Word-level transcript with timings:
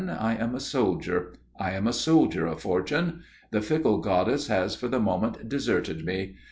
I 0.09 0.33
am 0.33 0.55
a 0.55 0.59
soldier. 0.59 1.31
I 1.59 1.73
am 1.73 1.85
a 1.85 1.93
soldier 1.93 2.47
of 2.47 2.61
Fortune. 2.61 3.21
The 3.51 3.61
fickle 3.61 3.99
goddess 3.99 4.47
has 4.47 4.75
for 4.75 4.87
the 4.87 4.99
moment 4.99 5.47
deserted 5.47 6.03
me. 6.03 6.37